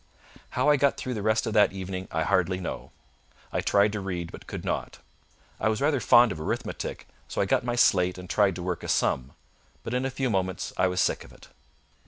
[0.57, 2.89] How I got through the rest of that evening I hardly know.
[3.53, 4.97] I tried to read, but could not.
[5.59, 8.81] I was rather fond of arithmetic; so I got my slate and tried to work
[8.81, 9.33] a sum;
[9.83, 11.49] but in a few moments I was sick of it.